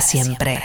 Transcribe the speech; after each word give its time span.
Siempre. 0.00 0.62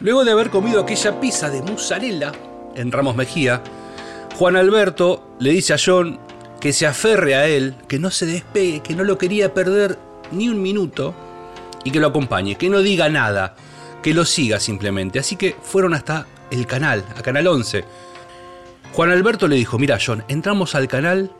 Luego 0.00 0.24
de 0.24 0.32
haber 0.32 0.50
comido 0.50 0.80
aquella 0.80 1.20
pizza 1.20 1.50
de 1.50 1.62
mozzarella 1.62 2.32
en 2.74 2.90
Ramos 2.90 3.16
Mejía, 3.16 3.62
Juan 4.36 4.56
Alberto 4.56 5.36
le 5.38 5.50
dice 5.50 5.74
a 5.74 5.76
John 5.84 6.18
que 6.60 6.72
se 6.72 6.86
aferre 6.86 7.34
a 7.34 7.46
él, 7.46 7.74
que 7.88 7.98
no 7.98 8.10
se 8.10 8.26
despegue, 8.26 8.80
que 8.80 8.94
no 8.94 9.04
lo 9.04 9.18
quería 9.18 9.52
perder 9.52 9.98
ni 10.32 10.48
un 10.48 10.62
minuto 10.62 11.14
y 11.84 11.90
que 11.90 12.00
lo 12.00 12.08
acompañe, 12.08 12.56
que 12.56 12.70
no 12.70 12.80
diga 12.80 13.08
nada, 13.08 13.54
que 14.02 14.14
lo 14.14 14.24
siga 14.24 14.60
simplemente. 14.60 15.18
Así 15.18 15.36
que 15.36 15.54
fueron 15.62 15.94
hasta 15.94 16.26
el 16.50 16.66
canal, 16.66 17.04
a 17.16 17.22
Canal 17.22 17.46
11. 17.46 17.84
Juan 18.92 19.10
Alberto 19.10 19.48
le 19.48 19.56
dijo, 19.56 19.78
mira 19.78 19.98
John, 20.04 20.24
entramos 20.28 20.74
al 20.74 20.88
canal 20.88 21.30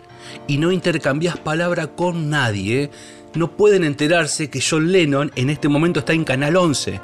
y 0.47 0.59
no 0.59 0.71
intercambias 0.71 1.39
palabra 1.39 1.89
con 1.89 2.31
nadie. 2.31 2.85
¿eh? 2.85 2.91
No 3.35 3.53
pueden 3.53 3.85
enterarse 3.85 4.51
que 4.51 4.61
John 4.61 4.91
Lennon 4.91 5.31
en 5.37 5.51
este 5.51 5.69
momento 5.69 6.01
está 6.01 6.13
en 6.13 6.25
Canal 6.25 6.57
11. 6.57 7.01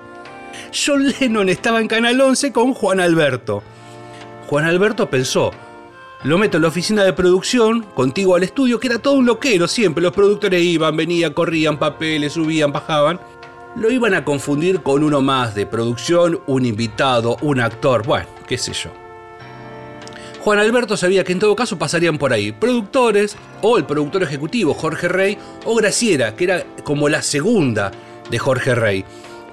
John 0.75 1.14
Lennon 1.20 1.48
estaba 1.48 1.81
en 1.81 1.87
Canal 1.87 2.20
11 2.20 2.53
con 2.53 2.75
Juan 2.75 2.98
Alberto. 2.98 3.62
Juan 4.48 4.65
Alberto 4.65 5.09
pensó, 5.09 5.53
lo 6.25 6.39
meto 6.39 6.56
en 6.56 6.62
la 6.62 6.69
oficina 6.69 7.05
de 7.05 7.12
producción, 7.12 7.83
contigo 7.95 8.34
al 8.34 8.42
estudio, 8.42 8.81
que 8.81 8.89
era 8.89 8.98
todo 8.98 9.15
un 9.15 9.27
loquero 9.27 9.69
siempre. 9.69 10.03
Los 10.03 10.12
productores 10.12 10.62
iban, 10.62 10.97
venían, 10.97 11.33
corrían 11.33 11.78
papeles, 11.78 12.33
subían, 12.33 12.72
bajaban. 12.72 13.20
Lo 13.77 13.91
iban 13.91 14.15
a 14.15 14.25
confundir 14.25 14.83
con 14.83 15.05
uno 15.05 15.22
más 15.22 15.55
de 15.55 15.67
producción, 15.67 16.41
un 16.47 16.67
invitado, 16.67 17.37
un 17.43 17.61
actor, 17.61 18.05
bueno, 18.05 18.27
qué 18.48 18.59
sé 18.59 18.72
yo. 18.72 19.06
Juan 20.47 20.61
Alberto 20.61 20.97
sabía 20.97 21.25
que 21.25 21.33
en 21.33 21.41
todo 21.41 21.56
caso 21.56 21.77
pasarían 21.77 22.19
por 22.19 22.33
ahí 22.33 22.52
productores, 22.52 23.36
o 23.62 23.78
el 23.78 23.84
productor 23.84 24.22
ejecutivo 24.22 24.75
Jorge 24.75 25.08
Rey, 25.08 25.36
o 25.64 25.75
Graciera, 25.75 26.36
que 26.36 26.44
era 26.44 26.64
como 26.84 27.08
la 27.08 27.20
segunda 27.20 27.91
de 28.30 28.38
Jorge 28.38 28.77
Rey. 28.77 29.05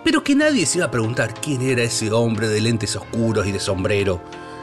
Pero 0.04 0.24
que 0.24 0.36
nadie 0.36 0.68
se 0.68 0.78
iba 0.78 0.86
a 0.86 0.92
preguntar 0.92 1.34
quién 1.34 1.64
era 1.64 1.82
ese 1.82 2.12
hombre 2.12 2.48
de 2.48 2.62
lentes 2.62 2.96
oscuros 2.96 3.48
y 3.48 3.52
de 3.52 3.60
sombrero 3.60 4.22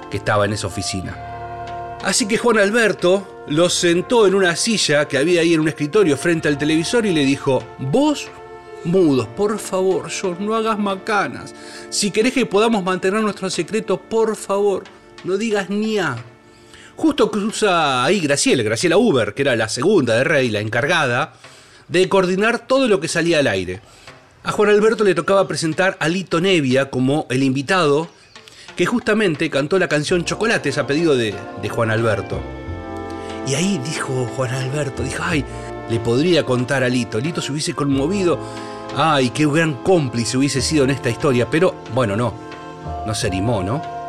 que 0.09 0.19
estaba 0.19 0.45
en 0.45 0.53
esa 0.53 0.69
oficina. 0.69 1.98
Así 2.05 2.28
que 2.28 2.39
Juan 2.39 2.59
Alberto 2.59 3.42
lo 3.48 3.69
sentó 3.69 4.28
en 4.28 4.37
una 4.37 4.55
silla 4.55 5.09
que 5.09 5.19
había 5.19 5.41
ahí 5.41 5.55
en 5.55 5.59
un 5.59 5.69
escritorio 5.69 6.17
frente 6.17 6.47
al 6.47 6.59
televisor 6.59 7.06
y 7.06 7.12
le 7.12 7.25
dijo, 7.25 7.61
vos, 7.81 8.28
mudos, 8.84 9.27
por 9.27 9.59
favor, 9.59 10.09
John, 10.09 10.37
no 10.39 10.55
hagas 10.55 10.78
macanas. 10.78 11.56
Si 11.89 12.12
querés 12.12 12.33
que 12.33 12.47
podamos 12.47 12.84
mantener 12.84 13.20
nuestro 13.20 13.50
secreto, 13.50 14.00
por 14.00 14.37
favor, 14.37 14.84
no 15.25 15.37
digas 15.37 15.71
ni 15.71 15.99
a. 15.99 16.17
Justo 16.97 17.31
cruza 17.31 18.05
ahí 18.05 18.21
Graciela, 18.21 18.63
Graciela 18.63 18.99
Uber, 18.99 19.35
que 19.35 19.43
era 19.43 19.57
la 19.57 19.69
segunda 19.69 20.15
de 20.15 20.25
Rey, 20.25 20.51
la 20.51 20.61
encargada 20.61 21.33
de 21.89 22.09
coordinar 22.09 22.67
todo 22.67 22.89
lo 22.89 23.01
que 23.01 23.09
salía 23.09 23.39
al 23.39 23.47
aire. 23.47 23.81
A 24.45 24.53
Juan 24.53 24.71
Alberto 24.71 25.05
le 25.05 25.15
tocaba 25.15 25.49
presentar 25.49 25.97
a 26.01 26.09
Lito 26.09 26.41
Nevia 26.41 26.91
como 26.91 27.27
el 27.31 27.43
invitado 27.43 28.09
que 28.77 28.87
justamente 28.87 29.50
cantó 29.50 29.78
la 29.78 29.89
canción 29.89 30.25
Chocolates 30.25 30.78
a 30.78 30.87
pedido 30.87 31.17
de, 31.17 31.34
de 31.61 31.69
Juan 31.69 31.91
Alberto. 31.91 32.41
Y 33.47 33.55
ahí 33.55 33.81
dijo 33.84 34.31
Juan 34.37 34.53
Alberto, 34.53 35.03
dijo, 35.03 35.23
ay, 35.25 35.44
le 35.91 36.00
podría 36.00 36.44
contar 36.44 36.84
a 36.84 36.89
Lito. 36.89 37.19
Lito 37.19 37.41
se 37.41 37.53
hubiese 37.53 37.75
conmovido. 37.75 38.39
Ay, 38.97 39.31
qué 39.31 39.47
gran 39.47 39.83
cómplice 39.83 40.39
hubiese 40.39 40.61
sido 40.61 40.84
en 40.84 40.91
esta 40.91 41.11
historia. 41.11 41.49
Pero 41.50 41.75
bueno, 41.94 42.17
no. 42.17 42.33
No 43.06 43.15
se 43.15 43.27
animó, 43.27 43.62
¿no? 43.62 44.00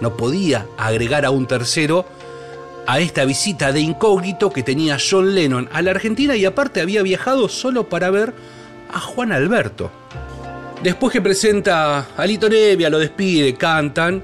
No 0.00 0.16
podía 0.16 0.66
agregar 0.76 1.24
a 1.24 1.30
un 1.30 1.46
tercero 1.46 2.06
a 2.86 3.00
esta 3.00 3.24
visita 3.26 3.70
de 3.70 3.80
incógnito 3.80 4.50
que 4.50 4.62
tenía 4.62 4.96
John 4.98 5.34
Lennon 5.34 5.68
a 5.72 5.82
la 5.82 5.90
Argentina 5.90 6.36
y 6.36 6.44
aparte 6.46 6.80
había 6.80 7.02
viajado 7.02 7.48
solo 7.48 7.88
para 7.88 8.10
ver 8.10 8.32
a 8.90 8.98
Juan 8.98 9.32
Alberto. 9.32 9.90
Después 10.82 11.12
que 11.12 11.20
presenta 11.20 12.06
a 12.16 12.26
Lito 12.26 12.48
Nevia, 12.48 12.88
lo 12.88 12.98
despide, 12.98 13.54
cantan. 13.56 14.22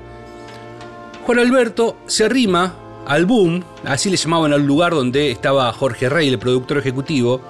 Juan 1.27 1.39
Alberto 1.41 1.99
se 2.07 2.25
arrima 2.25 2.75
al 3.07 3.27
boom, 3.27 3.63
así 3.84 4.09
le 4.09 4.17
llamaban 4.17 4.53
al 4.53 4.65
lugar 4.65 4.93
donde 4.95 5.31
estaba 5.31 5.71
Jorge 5.73 6.09
Rey, 6.09 6.29
el 6.29 6.39
productor 6.39 6.79
ejecutivo, 6.79 7.43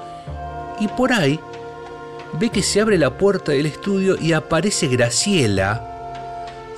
y 0.81 0.89
por 0.89 1.13
ahí 1.13 1.39
ve 2.41 2.51
que 2.51 2.63
se 2.63 2.81
abre 2.81 2.99
la 2.99 3.17
puerta 3.17 3.53
del 3.53 3.67
estudio 3.67 4.17
y 4.21 4.33
aparece 4.33 4.89
Graciela 4.89 5.94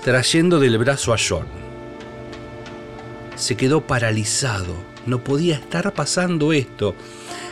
trayendo 0.06 0.61
del 0.61 0.78
brazo 0.78 1.12
a 1.12 1.17
John. 1.19 1.47
Se 3.34 3.56
quedó 3.56 3.81
paralizado, 3.81 4.72
no 5.05 5.25
podía 5.25 5.56
estar 5.56 5.93
pasando 5.94 6.53
esto. 6.53 6.94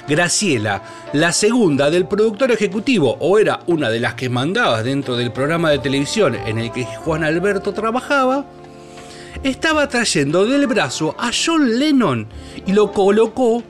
Graciela, 0.06 0.84
la 1.12 1.32
segunda 1.32 1.90
del 1.90 2.06
productor 2.06 2.52
ejecutivo, 2.52 3.16
o 3.18 3.40
era 3.40 3.58
una 3.66 3.90
de 3.90 3.98
las 3.98 4.14
que 4.14 4.28
mandaba 4.28 4.84
dentro 4.84 5.16
del 5.16 5.32
programa 5.32 5.70
de 5.70 5.80
televisión 5.80 6.36
en 6.36 6.60
el 6.60 6.70
que 6.70 6.84
Juan 6.84 7.24
Alberto 7.24 7.72
trabajaba, 7.72 8.46
estaba 9.42 9.88
trayendo 9.88 10.46
del 10.46 10.68
brazo 10.68 11.16
a 11.18 11.32
John 11.32 11.76
Lennon 11.80 12.28
y 12.64 12.72
lo 12.72 12.92
colocó 12.92 13.64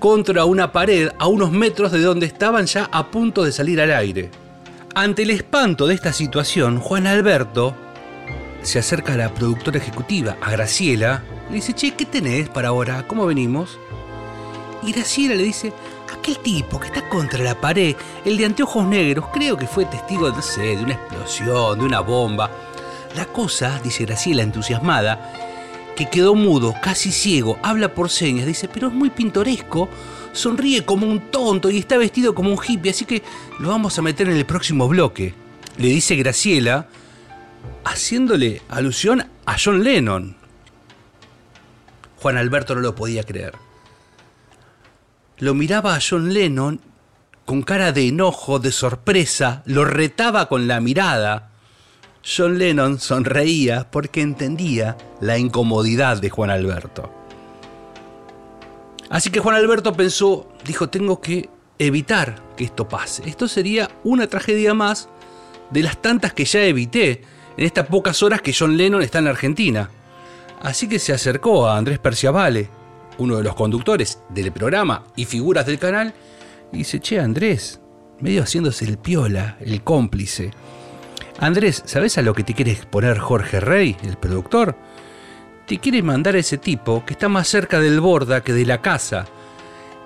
contra 0.00 0.44
una 0.44 0.72
pared 0.72 1.08
a 1.20 1.28
unos 1.28 1.52
metros 1.52 1.92
de 1.92 2.02
donde 2.02 2.26
estaban 2.26 2.66
ya 2.66 2.88
a 2.90 3.12
punto 3.12 3.44
de 3.44 3.52
salir 3.52 3.80
al 3.80 3.92
aire. 3.92 4.32
Ante 4.92 5.22
el 5.22 5.30
espanto 5.30 5.86
de 5.86 5.94
esta 5.94 6.12
situación, 6.12 6.80
Juan 6.80 7.06
Alberto 7.06 7.83
se 8.64 8.78
acerca 8.78 9.12
a 9.12 9.16
la 9.16 9.32
productora 9.32 9.78
ejecutiva, 9.78 10.36
a 10.40 10.50
Graciela, 10.50 11.22
le 11.50 11.56
dice, 11.56 11.74
che, 11.74 11.94
¿qué 11.94 12.06
tenés 12.06 12.48
para 12.48 12.68
ahora? 12.68 13.06
¿Cómo 13.06 13.26
venimos? 13.26 13.78
Y 14.82 14.92
Graciela 14.92 15.34
le 15.34 15.42
dice, 15.42 15.72
aquel 16.12 16.38
tipo 16.38 16.80
que 16.80 16.86
está 16.86 17.06
contra 17.08 17.44
la 17.44 17.60
pared, 17.60 17.94
el 18.24 18.38
de 18.38 18.46
anteojos 18.46 18.86
negros, 18.86 19.26
creo 19.32 19.56
que 19.56 19.66
fue 19.66 19.84
testigo, 19.84 20.30
no 20.30 20.40
sé, 20.40 20.76
de 20.76 20.82
una 20.82 20.94
explosión, 20.94 21.78
de 21.78 21.84
una 21.84 22.00
bomba. 22.00 22.50
La 23.14 23.26
cosa, 23.26 23.78
dice 23.84 24.06
Graciela 24.06 24.42
entusiasmada, 24.42 25.32
que 25.94 26.08
quedó 26.08 26.34
mudo, 26.34 26.74
casi 26.82 27.12
ciego, 27.12 27.58
habla 27.62 27.94
por 27.94 28.08
señas, 28.08 28.46
dice, 28.46 28.68
pero 28.68 28.88
es 28.88 28.94
muy 28.94 29.10
pintoresco, 29.10 29.90
sonríe 30.32 30.86
como 30.86 31.06
un 31.06 31.30
tonto 31.30 31.70
y 31.70 31.78
está 31.78 31.98
vestido 31.98 32.34
como 32.34 32.50
un 32.50 32.58
hippie, 32.66 32.90
así 32.90 33.04
que 33.04 33.22
lo 33.60 33.68
vamos 33.68 33.98
a 33.98 34.02
meter 34.02 34.28
en 34.28 34.36
el 34.36 34.46
próximo 34.46 34.88
bloque. 34.88 35.34
Le 35.76 35.88
dice 35.88 36.16
Graciela, 36.16 36.88
haciéndole 37.84 38.62
alusión 38.68 39.24
a 39.46 39.56
John 39.62 39.82
Lennon. 39.82 40.36
Juan 42.20 42.36
Alberto 42.36 42.74
no 42.74 42.80
lo 42.80 42.94
podía 42.94 43.22
creer. 43.22 43.54
Lo 45.38 45.54
miraba 45.54 45.94
a 45.94 46.00
John 46.00 46.32
Lennon 46.32 46.80
con 47.44 47.62
cara 47.62 47.92
de 47.92 48.08
enojo, 48.08 48.58
de 48.58 48.72
sorpresa, 48.72 49.62
lo 49.66 49.84
retaba 49.84 50.48
con 50.48 50.66
la 50.66 50.80
mirada. 50.80 51.50
John 52.24 52.58
Lennon 52.58 52.98
sonreía 52.98 53.90
porque 53.90 54.22
entendía 54.22 54.96
la 55.20 55.36
incomodidad 55.36 56.20
de 56.20 56.30
Juan 56.30 56.50
Alberto. 56.50 57.12
Así 59.10 59.30
que 59.30 59.40
Juan 59.40 59.56
Alberto 59.56 59.92
pensó, 59.92 60.48
dijo, 60.64 60.88
tengo 60.88 61.20
que 61.20 61.50
evitar 61.78 62.42
que 62.56 62.64
esto 62.64 62.88
pase. 62.88 63.28
Esto 63.28 63.46
sería 63.46 63.90
una 64.02 64.26
tragedia 64.26 64.72
más 64.72 65.08
de 65.70 65.82
las 65.82 66.00
tantas 66.00 66.32
que 66.32 66.46
ya 66.46 66.62
evité 66.62 67.22
en 67.56 67.64
estas 67.64 67.86
pocas 67.86 68.22
horas 68.22 68.42
que 68.42 68.54
John 68.56 68.76
Lennon 68.76 69.02
está 69.02 69.18
en 69.18 69.24
la 69.24 69.30
Argentina. 69.30 69.90
Así 70.62 70.88
que 70.88 70.98
se 70.98 71.12
acercó 71.12 71.66
a 71.66 71.76
Andrés 71.76 71.98
Perciavale, 71.98 72.68
uno 73.18 73.36
de 73.36 73.44
los 73.44 73.54
conductores 73.54 74.20
del 74.30 74.52
programa 74.52 75.04
y 75.16 75.24
figuras 75.24 75.66
del 75.66 75.78
canal, 75.78 76.14
y 76.72 76.78
dice, 76.78 77.00
che 77.00 77.20
Andrés, 77.20 77.80
medio 78.20 78.42
haciéndose 78.42 78.84
el 78.84 78.98
piola, 78.98 79.56
el 79.60 79.82
cómplice. 79.82 80.50
Andrés, 81.38 81.82
¿sabes 81.86 82.16
a 82.18 82.22
lo 82.22 82.34
que 82.34 82.44
te 82.44 82.54
quiere 82.54 82.72
exponer 82.72 83.18
Jorge 83.18 83.60
Rey, 83.60 83.96
el 84.02 84.16
productor? 84.16 84.76
Te 85.66 85.78
quiere 85.78 86.02
mandar 86.02 86.34
a 86.34 86.38
ese 86.38 86.58
tipo 86.58 87.04
que 87.04 87.14
está 87.14 87.28
más 87.28 87.48
cerca 87.48 87.80
del 87.80 88.00
borda 88.00 88.42
que 88.42 88.52
de 88.52 88.66
la 88.66 88.80
casa, 88.80 89.26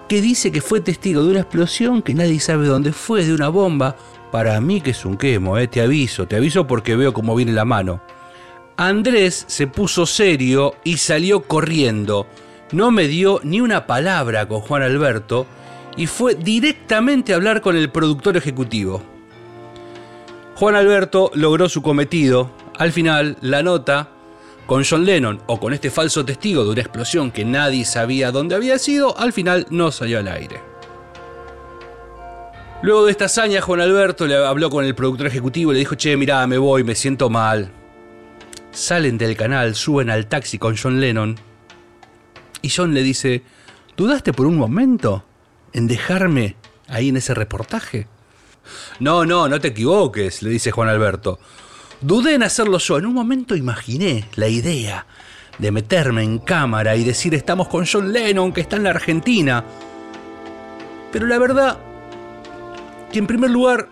que 0.09 0.23
dice 0.23 0.51
que 0.51 0.63
fue 0.63 0.81
testigo 0.81 1.23
de 1.23 1.31
una 1.31 1.41
explosión 1.41 2.03
que 2.03 2.15
nadie 2.15 2.41
sabe 2.41 2.67
dónde 2.67 2.93
fue, 2.93 3.25
de 3.25 3.35
una 3.35 3.49
bomba. 3.49 3.97
Para 4.31 4.61
mí 4.61 4.81
que 4.81 4.91
es 4.91 5.05
un 5.05 5.17
quemo, 5.17 5.59
eh, 5.59 5.69
te 5.69 5.81
aviso, 5.81 6.27
te 6.27 6.37
aviso 6.37 6.67
porque 6.67 6.97
veo 6.97 7.13
cómo 7.13 7.35
viene 7.35 7.53
la 7.53 7.65
mano. 7.65 8.03
Andrés 8.77 9.45
se 9.49 9.67
puso 9.67 10.07
serio 10.07 10.75
y 10.85 10.99
salió 10.99 11.41
corriendo, 11.41 12.27
no 12.73 12.91
me 12.91 13.09
dio 13.09 13.41
ni 13.43 13.61
una 13.61 13.87
palabra 13.87 14.47
con 14.47 14.61
Juan 14.61 14.83
Alberto 14.83 15.47
y 15.97 16.07
fue 16.07 16.35
directamente 16.35 17.33
a 17.33 17.37
hablar 17.37 17.61
con 17.61 17.77
el 17.77 17.91
productor 17.91 18.37
ejecutivo. 18.37 19.03
Juan 20.55 20.77
Alberto 20.77 21.31
logró 21.35 21.69
su 21.69 21.83
cometido. 21.83 22.51
Al 22.79 22.93
final, 22.93 23.37
la 23.41 23.63
nota 23.63 24.11
con 24.67 24.85
John 24.85 25.05
Lennon 25.05 25.41
o 25.47 25.59
con 25.59 25.73
este 25.73 25.91
falso 25.91 26.25
testigo 26.25 26.65
de 26.65 26.71
una 26.71 26.81
explosión 26.83 27.31
que 27.31 27.45
nadie 27.45 27.85
sabía 27.85 28.31
dónde 28.31 28.55
había 28.55 28.79
sido, 28.79 29.19
al 29.19 29.33
final 29.33 29.67
no 29.71 29.91
salió 29.91 30.19
al 30.19 30.29
aire. 30.29 30.68
Luego 32.81 33.07
de 33.07 33.11
esta 33.11 33.25
hazaña, 33.25 33.61
Juan 33.61 33.81
Alberto 33.81 34.27
le 34.27 34.37
habló 34.37 34.71
con 34.71 34.85
el 34.85 34.95
productor 34.95 35.27
ejecutivo 35.27 35.73
y 35.73 35.75
le 35.75 35.81
dijo, 35.81 35.97
che, 35.97 36.17
mirá, 36.17 36.47
me 36.47 36.59
voy, 36.59 36.85
me 36.85 36.95
siento 36.95 37.29
mal. 37.29 37.73
Salen 38.71 39.19
del 39.19 39.37
canal, 39.37 39.75
suben 39.75 40.11
al 40.11 40.29
taxi 40.29 40.59
con 40.59 40.77
John 40.77 41.01
Lennon 41.01 41.37
y 42.63 42.71
John 42.71 42.95
le 42.95 43.03
dice, 43.03 43.43
¿dudaste 43.97 44.33
por 44.33 44.47
un 44.47 44.57
momento 44.57 45.25
en 45.73 45.89
dejarme 45.89 46.55
ahí 46.87 47.09
en 47.09 47.17
ese 47.17 47.35
reportaje? 47.35 48.07
No, 49.01 49.25
no, 49.25 49.49
no 49.49 49.61
te 49.61 49.69
equivoques, 49.69 50.43
le 50.43 50.51
dice 50.51 50.71
Juan 50.71 50.89
Alberto. 50.89 51.41
Dudé 52.01 52.35
en 52.35 52.45
hacerlo 52.45 52.79
yo. 52.79 52.99
En 52.99 53.07
un 53.07 53.15
momento 53.15 53.57
imaginé 53.57 54.29
la 54.37 54.47
idea 54.47 55.05
de 55.59 55.73
meterme 55.73 56.23
en 56.23 56.39
cámara 56.39 56.95
y 56.95 57.03
decir 57.03 57.35
estamos 57.35 57.67
con 57.67 57.87
John 57.91 58.13
Lennon 58.13 58.53
que 58.53 58.61
está 58.61 58.77
en 58.77 58.85
la 58.85 58.91
Argentina. 58.91 59.65
Pero 61.11 61.27
la 61.27 61.39
verdad 61.39 61.79
que 63.13 63.19
en 63.19 63.27
primer 63.27 63.51
lugar 63.51 63.89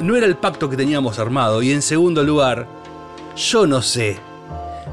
no 0.00 0.16
era 0.16 0.26
el 0.26 0.36
pacto 0.36 0.68
que 0.70 0.76
teníamos 0.76 1.18
armado 1.18 1.62
y 1.62 1.72
en 1.72 1.82
segundo 1.82 2.22
lugar 2.22 2.66
yo 3.36 3.66
no 3.66 3.82
sé 3.82 4.18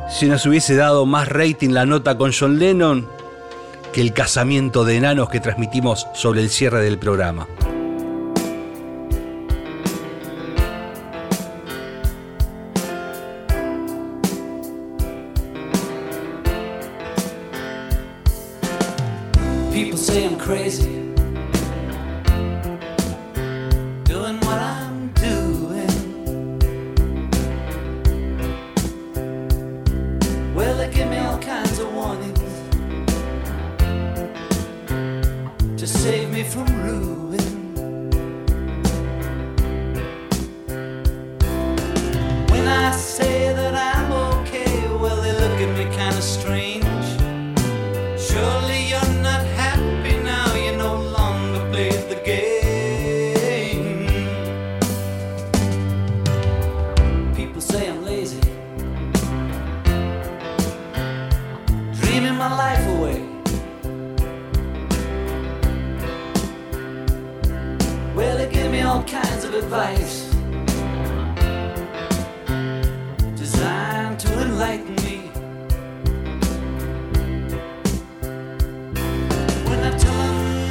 si 0.10 0.28
nos 0.28 0.46
hubiese 0.46 0.76
dado 0.76 1.06
más 1.06 1.28
rating 1.28 1.70
la 1.70 1.86
nota 1.86 2.18
con 2.18 2.32
John 2.38 2.60
Lennon 2.60 3.08
que 3.94 4.02
el 4.02 4.14
casamiento 4.14 4.86
de 4.86 4.98
enanos 4.98 5.30
que 5.30 5.40
transmitimos 5.40 6.08
sobre 6.14 6.42
el 6.42 6.50
cierre 6.50 6.82
del 6.82 6.98
programa. 6.98 7.48
To 35.82 35.88
save 35.88 36.30
me 36.30 36.44
from 36.44 36.68
ruin. 36.84 37.51
Designed 73.36 74.20
to 74.20 74.30
enlighten 74.42 74.96
me. 75.06 75.18
When 79.68 79.80
I 79.80 79.98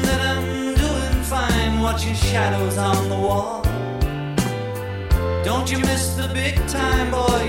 that 0.03 0.21
I'm 0.33 0.75
doing 0.75 1.23
fine, 1.25 1.81
watching 1.81 2.15
shadows 2.15 2.77
on 2.79 3.09
the 3.09 3.17
wall. 3.17 3.63
Don't 5.45 5.71
you 5.71 5.79
miss 5.79 6.15
the 6.15 6.29
big 6.35 6.57
time, 6.69 7.11
boy? 7.11 7.40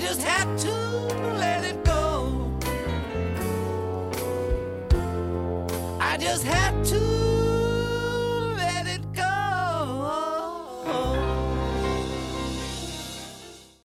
just 0.00 0.22
had 0.22 0.58
to. 0.58 0.79